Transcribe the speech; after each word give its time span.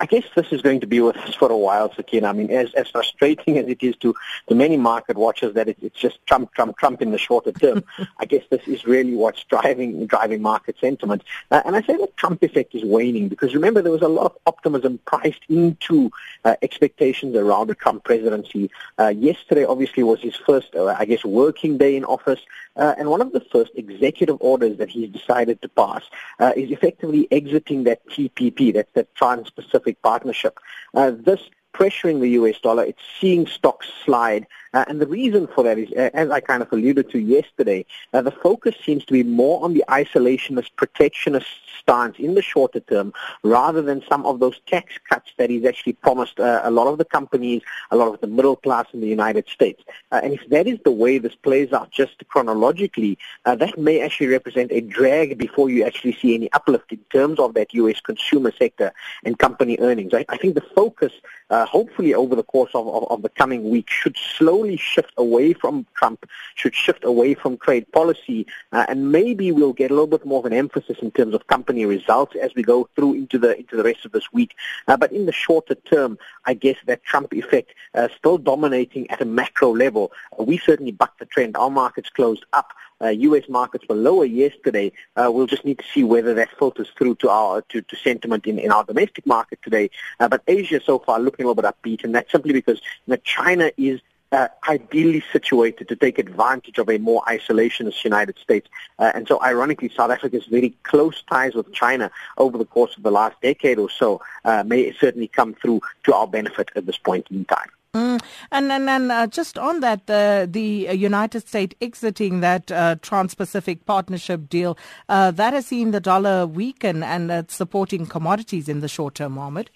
I 0.00 0.06
guess 0.06 0.24
this 0.34 0.52
is 0.52 0.62
going 0.62 0.80
to 0.80 0.86
be 0.86 1.00
with 1.00 1.16
us 1.16 1.34
for 1.34 1.50
a 1.50 1.56
while, 1.56 1.92
Sakina. 1.92 2.28
I 2.28 2.32
mean, 2.32 2.50
as, 2.50 2.72
as 2.74 2.88
frustrating 2.88 3.58
as 3.58 3.66
it 3.66 3.82
is 3.82 3.96
to, 3.96 4.14
to 4.48 4.54
many 4.54 4.76
market 4.76 5.16
watchers 5.16 5.54
that 5.54 5.68
it, 5.68 5.78
it's 5.82 5.98
just 5.98 6.24
Trump, 6.26 6.52
Trump, 6.54 6.78
Trump 6.78 7.02
in 7.02 7.10
the 7.10 7.18
shorter 7.18 7.52
term, 7.52 7.84
I 8.18 8.24
guess 8.24 8.44
this 8.50 8.66
is 8.66 8.84
really 8.84 9.14
what's 9.14 9.42
driving 9.44 10.06
driving 10.06 10.42
market 10.42 10.76
sentiment. 10.80 11.22
Uh, 11.50 11.62
and 11.64 11.74
I 11.76 11.82
say 11.82 11.96
the 11.96 12.08
Trump 12.16 12.42
effect 12.42 12.74
is 12.74 12.84
waning 12.84 13.28
because 13.28 13.54
remember 13.54 13.82
there 13.82 13.92
was 13.92 14.02
a 14.02 14.08
lot 14.08 14.26
of 14.26 14.36
optimism 14.46 14.98
priced 15.04 15.42
into 15.48 16.10
uh, 16.44 16.56
expectations 16.62 17.36
around 17.36 17.68
the 17.68 17.74
Trump 17.74 18.04
presidency. 18.04 18.70
Uh, 18.98 19.08
yesterday, 19.08 19.64
obviously, 19.64 20.02
was 20.02 20.20
his 20.20 20.36
first, 20.36 20.74
uh, 20.74 20.94
I 20.98 21.04
guess, 21.04 21.24
working 21.24 21.78
day 21.78 21.96
in 21.96 22.04
office. 22.04 22.40
Uh, 22.76 22.94
and 22.96 23.10
one 23.10 23.20
of 23.20 23.32
the 23.32 23.40
first 23.40 23.72
executive 23.74 24.36
orders 24.40 24.78
that 24.78 24.88
he's 24.88 25.10
decided 25.10 25.60
to 25.62 25.68
pass 25.68 26.04
uh, 26.38 26.52
is 26.56 26.70
effectively 26.70 27.26
exiting 27.32 27.84
that 27.84 28.06
TPP, 28.08 28.72
that's 28.72 28.92
that 28.92 29.12
Trans-Pacific 29.16 29.87
Partnership. 29.94 30.58
Uh, 30.94 31.10
this 31.10 31.40
pressuring 31.78 32.20
the 32.20 32.30
US 32.30 32.58
dollar. 32.58 32.84
It's 32.84 33.02
seeing 33.20 33.46
stocks 33.46 33.88
slide. 34.04 34.46
Uh, 34.74 34.84
and 34.88 35.00
the 35.00 35.06
reason 35.06 35.46
for 35.46 35.62
that 35.64 35.78
is, 35.78 35.90
uh, 35.92 36.10
as 36.12 36.30
I 36.30 36.40
kind 36.40 36.62
of 36.62 36.72
alluded 36.72 37.10
to 37.10 37.18
yesterday, 37.18 37.86
uh, 38.12 38.22
the 38.22 38.30
focus 38.30 38.74
seems 38.84 39.04
to 39.06 39.12
be 39.12 39.22
more 39.22 39.62
on 39.62 39.74
the 39.74 39.84
isolationist, 39.88 40.70
protectionist 40.76 41.46
stance 41.80 42.16
in 42.18 42.34
the 42.34 42.42
shorter 42.42 42.80
term 42.80 43.12
rather 43.42 43.82
than 43.82 44.02
some 44.08 44.24
of 44.26 44.40
those 44.40 44.60
tax 44.66 44.94
cuts 45.08 45.30
that 45.36 45.50
he's 45.50 45.64
actually 45.64 45.94
promised 45.94 46.38
uh, 46.40 46.60
a 46.64 46.70
lot 46.70 46.86
of 46.86 46.98
the 46.98 47.04
companies, 47.04 47.62
a 47.90 47.96
lot 47.96 48.12
of 48.12 48.20
the 48.20 48.26
middle 48.26 48.56
class 48.56 48.86
in 48.92 49.00
the 49.00 49.06
United 49.06 49.48
States. 49.48 49.82
Uh, 50.12 50.20
and 50.22 50.32
if 50.32 50.48
that 50.48 50.66
is 50.66 50.78
the 50.84 50.90
way 50.90 51.18
this 51.18 51.34
plays 51.34 51.72
out 51.72 51.90
just 51.90 52.16
chronologically, 52.28 53.18
uh, 53.44 53.54
that 53.54 53.78
may 53.78 54.00
actually 54.00 54.26
represent 54.26 54.70
a 54.72 54.80
drag 54.80 55.38
before 55.38 55.70
you 55.70 55.84
actually 55.84 56.12
see 56.12 56.34
any 56.34 56.50
uplift 56.52 56.92
in 56.92 57.00
terms 57.10 57.38
of 57.38 57.54
that 57.54 57.72
U.S. 57.74 58.00
consumer 58.00 58.52
sector 58.58 58.92
and 59.24 59.38
company 59.38 59.76
earnings. 59.80 60.12
I, 60.14 60.24
I 60.28 60.36
think 60.36 60.54
the 60.54 60.68
focus, 60.74 61.12
hopefully 61.50 62.14
over 62.14 62.34
the 62.34 62.42
course 62.42 62.70
of, 62.74 62.86
of, 62.88 63.04
of 63.10 63.22
the 63.22 63.28
coming 63.28 63.70
week, 63.70 63.88
should 63.90 64.16
slowly 64.16 64.76
shift 64.76 65.12
away 65.16 65.52
from 65.52 65.86
Trump, 65.94 66.28
should 66.54 66.74
shift 66.74 67.04
away 67.04 67.34
from 67.34 67.56
trade 67.58 67.90
policy, 67.92 68.46
uh, 68.72 68.86
and 68.88 69.12
maybe 69.12 69.52
we'll 69.52 69.72
get 69.72 69.90
a 69.90 69.94
little 69.94 70.06
bit 70.06 70.24
more 70.24 70.40
of 70.40 70.46
an 70.46 70.52
emphasis 70.52 70.98
in 71.00 71.10
terms 71.10 71.34
of 71.34 71.46
company 71.46 71.67
results 71.76 72.34
as 72.36 72.54
we 72.54 72.62
go 72.62 72.88
through 72.94 73.14
into 73.14 73.38
the 73.38 73.56
into 73.56 73.76
the 73.76 73.82
rest 73.82 74.04
of 74.04 74.12
this 74.12 74.32
week. 74.32 74.54
Uh, 74.86 74.96
but 74.96 75.12
in 75.12 75.26
the 75.26 75.32
shorter 75.32 75.74
term, 75.74 76.18
I 76.44 76.54
guess 76.54 76.76
that 76.86 77.04
Trump 77.04 77.32
effect 77.32 77.74
uh, 77.94 78.08
still 78.16 78.38
dominating 78.38 79.10
at 79.10 79.20
a 79.20 79.24
macro 79.24 79.74
level. 79.74 80.12
Uh, 80.38 80.44
we 80.44 80.58
certainly 80.58 80.92
bucked 80.92 81.18
the 81.18 81.26
trend. 81.26 81.56
Our 81.56 81.70
markets 81.70 82.10
closed 82.10 82.44
up. 82.52 82.72
Uh, 83.00 83.08
U.S. 83.08 83.44
markets 83.48 83.84
were 83.88 83.94
lower 83.94 84.24
yesterday. 84.24 84.90
Uh, 85.14 85.30
we'll 85.30 85.46
just 85.46 85.64
need 85.64 85.78
to 85.78 85.84
see 85.94 86.02
whether 86.02 86.34
that 86.34 86.48
filters 86.58 86.88
through 86.96 87.14
to 87.16 87.28
our 87.30 87.62
to, 87.62 87.80
to 87.80 87.96
sentiment 87.96 88.46
in, 88.46 88.58
in 88.58 88.72
our 88.72 88.84
domestic 88.84 89.24
market 89.24 89.60
today. 89.62 89.88
Uh, 90.18 90.28
but 90.28 90.42
Asia 90.48 90.80
so 90.84 90.98
far 90.98 91.20
looking 91.20 91.44
a 91.44 91.48
little 91.48 91.62
bit 91.62 91.72
upbeat, 91.72 92.02
and 92.02 92.14
that's 92.14 92.32
simply 92.32 92.52
because 92.52 92.80
you 93.06 93.12
know, 93.12 93.16
China 93.22 93.70
is 93.76 94.00
uh, 94.32 94.48
ideally 94.68 95.22
situated 95.32 95.88
to 95.88 95.96
take 95.96 96.18
advantage 96.18 96.78
of 96.78 96.88
a 96.88 96.98
more 96.98 97.22
isolationist 97.28 98.04
United 98.04 98.38
States. 98.38 98.68
Uh, 98.98 99.12
and 99.14 99.26
so 99.26 99.42
ironically, 99.42 99.90
South 99.94 100.10
Africa's 100.10 100.46
very 100.46 100.76
close 100.82 101.22
ties 101.22 101.54
with 101.54 101.72
China 101.72 102.10
over 102.36 102.58
the 102.58 102.64
course 102.64 102.96
of 102.96 103.02
the 103.02 103.10
last 103.10 103.40
decade 103.42 103.78
or 103.78 103.90
so 103.90 104.20
uh, 104.44 104.62
may 104.64 104.92
certainly 104.92 105.28
come 105.28 105.54
through 105.54 105.80
to 106.04 106.14
our 106.14 106.26
benefit 106.26 106.70
at 106.76 106.86
this 106.86 106.98
point 106.98 107.26
in 107.30 107.44
time. 107.46 107.70
Mm. 107.94 108.20
And 108.52 108.70
and, 108.70 108.90
and 108.90 109.10
uh, 109.10 109.26
just 109.26 109.56
on 109.58 109.80
that, 109.80 110.08
uh, 110.10 110.46
the 110.48 110.88
United 110.92 111.48
States 111.48 111.74
exiting 111.80 112.40
that 112.40 112.70
uh, 112.70 112.96
Trans-Pacific 113.00 113.86
Partnership 113.86 114.48
deal, 114.50 114.76
uh, 115.08 115.30
that 115.30 115.54
has 115.54 115.66
seen 115.66 115.90
the 115.92 116.00
dollar 116.00 116.46
weaken 116.46 117.02
and 117.02 117.50
supporting 117.50 118.04
commodities 118.04 118.68
in 118.68 118.80
the 118.80 118.88
short 118.88 119.14
term, 119.14 119.32
Mohammed. 119.32 119.70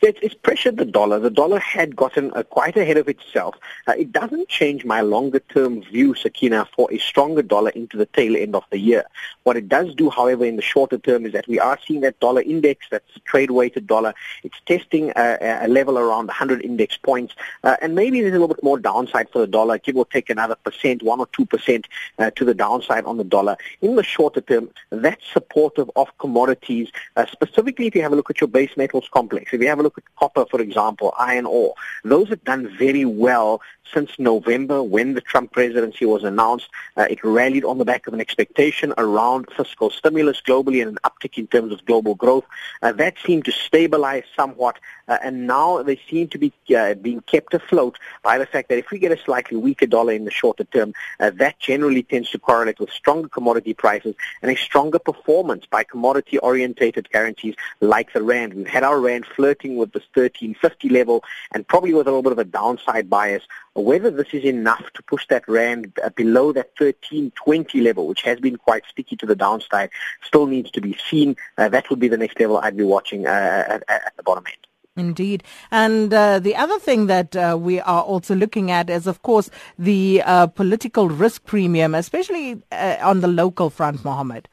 Yeah, 0.00 0.10
it's, 0.10 0.18
it's 0.22 0.34
pressured 0.34 0.76
the 0.76 0.84
dollar. 0.84 1.18
The 1.18 1.30
dollar 1.30 1.58
had 1.58 1.96
gotten 1.96 2.32
uh, 2.32 2.42
quite 2.42 2.76
ahead 2.76 2.96
of 2.96 3.08
itself. 3.08 3.56
Uh, 3.86 3.92
it 3.92 4.12
doesn't 4.12 4.48
change 4.48 4.84
my 4.84 5.00
longer-term 5.00 5.82
view, 5.82 6.14
Sakina, 6.14 6.68
for 6.74 6.92
a 6.92 6.98
stronger 6.98 7.42
dollar 7.42 7.70
into 7.70 7.96
the 7.96 8.06
tail 8.06 8.36
end 8.36 8.54
of 8.54 8.64
the 8.70 8.78
year. 8.78 9.04
What 9.44 9.56
it 9.56 9.68
does 9.68 9.94
do, 9.94 10.10
however, 10.10 10.44
in 10.44 10.56
the 10.56 10.62
shorter 10.62 10.98
term 10.98 11.26
is 11.26 11.32
that 11.32 11.48
we 11.48 11.58
are 11.58 11.78
seeing 11.86 12.00
that 12.02 12.20
dollar 12.20 12.42
index, 12.42 12.86
that's 12.90 13.10
trade-weighted 13.24 13.86
dollar, 13.86 14.14
it's 14.42 14.58
testing 14.66 15.12
a, 15.16 15.58
a 15.62 15.68
level 15.68 15.98
around 15.98 16.26
100 16.26 16.62
index 16.62 16.96
points, 16.96 17.34
uh, 17.64 17.76
and 17.80 17.94
maybe 17.94 18.20
there's 18.20 18.34
a 18.34 18.38
little 18.38 18.54
bit 18.54 18.62
more 18.62 18.78
downside 18.78 19.28
for 19.30 19.38
the 19.38 19.46
dollar, 19.46 19.78
give 19.78 19.96
or 19.96 20.06
take 20.06 20.30
another 20.30 20.56
percent, 20.56 21.02
one 21.02 21.20
or 21.20 21.26
two 21.28 21.46
percent 21.46 21.86
uh, 22.18 22.30
to 22.32 22.44
the 22.44 22.54
downside 22.54 23.04
on 23.04 23.16
the 23.16 23.24
dollar. 23.24 23.56
In 23.80 23.96
the 23.96 24.02
shorter 24.02 24.40
term, 24.40 24.70
that's 24.90 25.24
supportive 25.32 25.90
of 25.96 26.08
commodities, 26.18 26.90
uh, 27.16 27.26
specifically 27.26 27.86
if 27.86 27.94
you 27.94 28.02
have 28.02 28.12
a 28.12 28.16
look 28.16 28.30
at 28.30 28.40
your 28.40 28.48
base 28.48 28.76
metals 28.76 29.08
complex. 29.12 29.52
If 29.52 29.60
you 29.60 29.68
have 29.68 29.77
have 29.78 29.84
a 29.84 29.86
look 29.86 29.98
at 29.98 30.04
copper, 30.16 30.44
for 30.50 30.60
example, 30.60 31.14
iron 31.18 31.46
ore, 31.46 31.74
those 32.04 32.28
have 32.28 32.42
done 32.44 32.68
very 32.76 33.04
well 33.04 33.60
since 33.92 34.10
November 34.18 34.82
when 34.82 35.14
the 35.14 35.20
Trump 35.20 35.52
presidency 35.52 36.04
was 36.04 36.24
announced. 36.24 36.68
Uh, 36.96 37.06
it 37.08 37.22
rallied 37.24 37.64
on 37.64 37.78
the 37.78 37.84
back 37.84 38.06
of 38.06 38.14
an 38.14 38.20
expectation 38.20 38.92
around 38.98 39.46
fiscal 39.56 39.90
stimulus 39.90 40.42
globally 40.46 40.82
and 40.82 40.90
an 40.90 40.98
uptick 41.04 41.38
in 41.38 41.46
terms 41.46 41.72
of 41.72 41.84
global 41.86 42.14
growth. 42.14 42.44
Uh, 42.82 42.92
that 42.92 43.14
seemed 43.24 43.44
to 43.44 43.52
stabilize 43.52 44.24
somewhat, 44.36 44.78
uh, 45.08 45.18
and 45.22 45.46
now 45.46 45.82
they 45.82 45.98
seem 46.10 46.28
to 46.28 46.38
be 46.38 46.52
uh, 46.76 46.94
being 46.94 47.20
kept 47.22 47.54
afloat 47.54 47.98
by 48.22 48.36
the 48.36 48.46
fact 48.46 48.68
that 48.68 48.78
if 48.78 48.90
we 48.90 48.98
get 48.98 49.12
a 49.12 49.16
slightly 49.24 49.56
weaker 49.56 49.86
dollar 49.86 50.12
in 50.12 50.24
the 50.24 50.30
shorter 50.30 50.64
term, 50.64 50.92
uh, 51.20 51.30
that 51.30 51.58
generally 51.58 52.02
tends 52.02 52.30
to 52.30 52.38
correlate 52.38 52.78
with 52.78 52.90
stronger 52.90 53.28
commodity 53.28 53.72
prices 53.72 54.14
and 54.42 54.50
a 54.50 54.56
stronger 54.56 54.98
performance 54.98 55.64
by 55.66 55.82
commodity-orientated 55.82 57.10
currencies 57.10 57.54
like 57.80 58.12
the 58.12 58.22
rand. 58.22 58.54
We've 58.54 58.66
had 58.66 58.82
our 58.82 59.00
rand 59.00 59.24
flirting 59.26 59.67
with 59.76 59.92
this 59.92 60.04
1350 60.14 60.88
level 60.88 61.24
and 61.52 61.66
probably 61.66 61.94
with 61.94 62.06
a 62.06 62.10
little 62.10 62.22
bit 62.22 62.32
of 62.32 62.38
a 62.38 62.44
downside 62.44 63.08
bias 63.10 63.42
whether 63.74 64.10
this 64.10 64.28
is 64.32 64.44
enough 64.44 64.84
to 64.94 65.02
push 65.02 65.26
that 65.28 65.46
rand 65.48 65.98
below 66.16 66.52
that 66.52 66.70
1320 66.78 67.80
level, 67.80 68.06
which 68.06 68.22
has 68.22 68.40
been 68.40 68.56
quite 68.56 68.82
sticky 68.88 69.16
to 69.16 69.26
the 69.26 69.36
downside, 69.36 69.90
still 70.22 70.46
needs 70.46 70.70
to 70.72 70.80
be 70.80 70.96
seen. 71.08 71.36
Uh, 71.56 71.68
that 71.68 71.88
would 71.90 71.98
be 71.98 72.08
the 72.08 72.16
next 72.16 72.38
level 72.40 72.58
I'd 72.58 72.76
be 72.76 72.84
watching 72.84 73.26
uh, 73.26 73.64
at, 73.68 73.84
at, 73.88 74.12
the 74.16 74.22
bottom 74.22 74.44
end. 74.46 74.66
Indeed. 74.96 75.44
And 75.70 76.12
uh, 76.12 76.40
the 76.40 76.56
other 76.56 76.78
thing 76.80 77.06
that 77.06 77.36
uh, 77.36 77.56
we 77.58 77.78
are 77.80 78.02
also 78.02 78.34
looking 78.34 78.70
at 78.70 78.90
is, 78.90 79.06
of 79.06 79.22
course, 79.22 79.48
the 79.78 80.22
uh, 80.24 80.48
political 80.48 81.08
risk 81.08 81.44
premium, 81.44 81.94
especially 81.94 82.60
uh, 82.72 82.96
on 83.00 83.20
the 83.20 83.28
local 83.28 83.70
front, 83.70 84.04
Mohammed. 84.04 84.48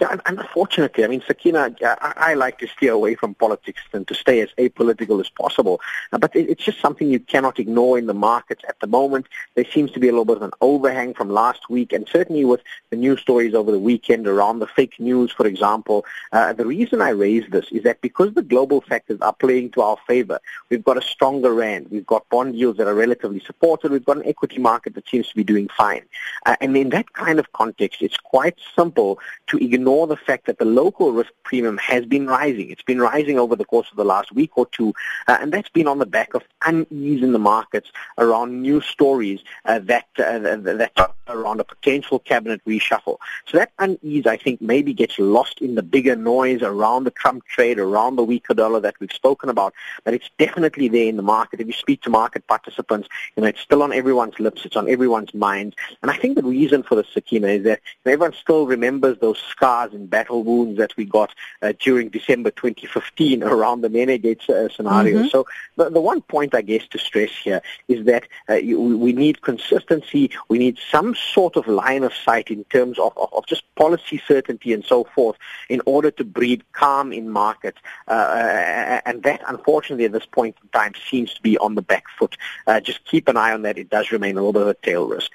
Yeah, 0.00 0.16
unfortunately, 0.26 1.04
I 1.04 1.06
mean, 1.06 1.22
Sakina, 1.26 1.74
I, 1.82 2.12
I, 2.16 2.34
like 2.34 2.58
to 2.58 2.66
steer 2.66 2.92
away 2.92 3.14
from 3.14 3.34
politics 3.34 3.82
and 3.92 4.08
to 4.08 4.14
stay 4.14 4.40
as 4.40 4.48
apolitical 4.56 5.20
as 5.20 5.28
possible. 5.28 5.80
Uh, 6.12 6.18
but 6.18 6.34
it, 6.34 6.48
it's 6.48 6.64
just 6.64 6.80
something 6.80 7.08
you 7.10 7.20
cannot 7.20 7.58
ignore 7.58 7.98
in 7.98 8.06
the 8.06 8.14
markets 8.14 8.62
at 8.68 8.80
the 8.80 8.86
moment. 8.86 9.26
There 9.54 9.66
seems 9.66 9.90
to 9.92 10.00
be 10.00 10.08
a 10.08 10.12
little 10.12 10.24
bit 10.24 10.38
of 10.38 10.42
an 10.42 10.52
overhang 10.62 11.12
from 11.12 11.28
last 11.28 11.68
week, 11.68 11.92
and 11.92 12.08
certainly 12.08 12.44
with 12.44 12.62
the 12.90 12.96
news 12.96 13.20
stories 13.20 13.54
over 13.54 13.70
the 13.70 13.78
weekend 13.78 14.26
around 14.26 14.60
the 14.60 14.66
fake 14.66 14.98
news, 14.98 15.30
for 15.30 15.46
example. 15.46 16.06
Uh, 16.32 16.54
the 16.54 16.66
reason 16.66 17.02
I 17.02 17.10
raise 17.10 17.48
this 17.50 17.70
is 17.70 17.82
that 17.82 18.00
because 18.00 18.32
the 18.32 18.42
global 18.42 18.80
factors 18.80 19.20
are 19.20 19.34
playing 19.34 19.72
to 19.72 19.82
our 19.82 19.98
favor, 20.06 20.40
we've 20.70 20.84
got 20.84 20.96
a 20.96 21.02
stronger 21.02 21.52
rand, 21.52 21.88
we've 21.90 22.06
got 22.06 22.28
bond 22.30 22.56
yields 22.56 22.78
that 22.78 22.86
are 22.86 22.94
relatively 22.94 23.40
supported, 23.40 23.92
we've 23.92 24.04
got 24.04 24.16
an 24.16 24.26
equity 24.26 24.58
market 24.58 24.94
that 24.94 25.08
seems 25.08 25.28
to 25.28 25.36
be 25.36 25.44
doing 25.44 25.68
fine. 25.76 26.04
Uh, 26.46 26.56
and 26.62 26.76
in 26.76 26.88
that 26.90 27.12
kind 27.12 27.38
of 27.38 27.52
context, 27.52 28.00
it's 28.00 28.16
quite 28.16 28.56
simple 28.74 29.18
to 29.48 29.58
ignore 29.58 29.81
the 29.84 30.16
fact 30.16 30.46
that 30.46 30.58
the 30.58 30.64
local 30.64 31.12
risk 31.12 31.32
premium 31.44 31.78
has 31.78 32.04
been 32.04 32.26
rising. 32.26 32.70
It's 32.70 32.82
been 32.82 33.00
rising 33.00 33.38
over 33.38 33.56
the 33.56 33.64
course 33.64 33.90
of 33.90 33.96
the 33.96 34.04
last 34.04 34.32
week 34.32 34.56
or 34.56 34.66
two, 34.66 34.94
uh, 35.28 35.38
and 35.40 35.52
that's 35.52 35.68
been 35.68 35.86
on 35.86 35.98
the 35.98 36.06
back 36.06 36.34
of 36.34 36.42
unease 36.64 37.22
in 37.22 37.32
the 37.32 37.38
markets 37.38 37.90
around 38.18 38.62
new 38.62 38.80
stories 38.80 39.40
uh, 39.64 39.78
that 39.80 40.06
uh, 40.18 40.38
that 40.38 40.92
around 41.32 41.60
a 41.60 41.64
potential 41.64 42.18
cabinet 42.18 42.60
reshuffle. 42.66 43.18
So 43.46 43.58
that 43.58 43.72
unease, 43.78 44.26
I 44.26 44.36
think, 44.36 44.60
maybe 44.60 44.92
gets 44.92 45.18
lost 45.18 45.60
in 45.60 45.74
the 45.74 45.82
bigger 45.82 46.16
noise 46.16 46.62
around 46.62 47.04
the 47.04 47.10
Trump 47.10 47.44
trade, 47.46 47.78
around 47.78 48.16
the 48.16 48.24
weaker 48.24 48.54
dollar 48.54 48.80
that 48.80 48.94
we've 49.00 49.12
spoken 49.12 49.48
about. 49.48 49.74
But 50.04 50.14
it's 50.14 50.30
definitely 50.38 50.88
there 50.88 51.06
in 51.06 51.16
the 51.16 51.22
market. 51.22 51.60
If 51.60 51.66
you 51.66 51.72
speak 51.72 52.02
to 52.02 52.10
market 52.10 52.46
participants, 52.46 53.08
you 53.36 53.42
know, 53.42 53.48
it's 53.48 53.60
still 53.60 53.82
on 53.82 53.92
everyone's 53.92 54.38
lips. 54.38 54.64
It's 54.64 54.76
on 54.76 54.88
everyone's 54.88 55.34
minds. 55.34 55.76
And 56.02 56.10
I 56.10 56.16
think 56.16 56.36
the 56.36 56.42
reason 56.42 56.82
for 56.82 56.94
the 56.94 57.04
Sakina 57.04 57.48
is 57.48 57.64
that 57.64 57.80
everyone 58.04 58.34
still 58.34 58.66
remembers 58.66 59.18
those 59.18 59.38
scars 59.38 59.92
and 59.92 60.08
battle 60.08 60.42
wounds 60.42 60.78
that 60.78 60.96
we 60.96 61.04
got 61.04 61.34
uh, 61.62 61.72
during 61.78 62.08
December 62.08 62.50
2015 62.50 63.42
around 63.54 63.80
the 63.80 63.88
Nenegate 63.88 64.48
uh, 64.48 64.68
scenario. 64.68 65.20
Mm-hmm. 65.20 65.28
So 65.28 65.46
the, 65.76 65.90
the 65.90 66.00
one 66.00 66.20
point, 66.22 66.54
I 66.54 66.62
guess, 66.62 66.86
to 66.88 66.98
stress 66.98 67.30
here 67.30 67.62
is 67.88 68.04
that 68.06 68.24
uh, 68.48 68.54
you, 68.54 68.80
we 68.80 69.12
need 69.12 69.42
consistency. 69.42 70.30
We 70.48 70.58
need 70.58 70.78
some 70.90 71.14
sort 71.22 71.56
of 71.56 71.66
line 71.66 72.04
of 72.04 72.12
sight 72.14 72.50
in 72.50 72.64
terms 72.64 72.98
of, 72.98 73.16
of, 73.16 73.32
of, 73.32 73.46
just 73.46 73.62
policy 73.74 74.20
certainty 74.26 74.72
and 74.72 74.84
so 74.84 75.04
forth 75.04 75.36
in 75.68 75.80
order 75.86 76.10
to 76.10 76.24
breed 76.24 76.64
calm 76.72 77.12
in 77.12 77.30
markets. 77.30 77.78
Uh, 78.08 78.10
uh, 78.10 79.00
and 79.06 79.22
that, 79.22 79.42
unfortunately, 79.48 80.04
at 80.04 80.12
this 80.12 80.26
point 80.26 80.56
in 80.62 80.68
time 80.70 80.92
seems 81.10 81.34
to 81.34 81.42
be 81.42 81.56
on 81.58 81.74
the 81.74 81.82
back 81.82 82.04
foot. 82.18 82.36
Uh, 82.66 82.80
just 82.80 83.04
keep 83.04 83.28
an 83.28 83.36
eye 83.36 83.52
on 83.52 83.62
that. 83.62 83.78
It 83.78 83.90
does 83.90 84.10
remain 84.12 84.36
a 84.36 84.40
little 84.40 84.52
bit 84.52 84.62
of 84.62 84.68
a 84.68 84.74
tail 84.74 85.06
risk. 85.06 85.30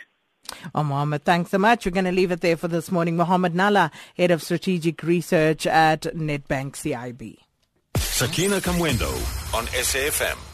Oh, 0.74 0.84
Mohammed, 0.84 1.24
thanks 1.26 1.52
so 1.52 1.58
much. 1.58 1.86
We're 1.86 1.92
going 1.92 2.06
to 2.06 2.12
leave 2.12 2.32
it 2.32 2.42
there 2.42 2.58
for 2.58 2.68
this 2.68 2.92
morning. 2.92 3.18
Mohammed 3.18 3.54
Nalla, 3.54 3.92
Head 4.16 4.32
of 4.32 4.42
Strategic 4.42 5.04
Research 5.04 5.68
at 5.68 6.02
Nedbank 6.02 6.74
CIB. 6.74 7.38
Sakina 7.98 8.60
Kamwendo 8.60 9.12
on 9.54 9.66
SAFM. 9.68 10.47